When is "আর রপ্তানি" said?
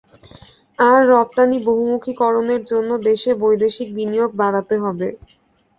0.79-1.57